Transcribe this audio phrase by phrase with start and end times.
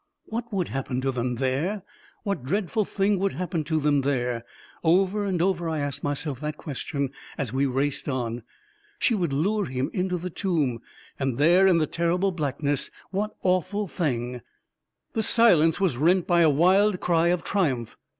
[0.25, 1.83] What would happen to him there?
[2.23, 4.43] What dread ful thing would happen to him there?
[4.83, 8.41] Over and over I asked myself that question, as we raced on.
[8.97, 10.81] She would lure him into the tomb;
[11.19, 14.33] and there, in the terrible blackness, what awful thing•..
[15.13, 17.95] The silence was rent by a wild cry of triumph.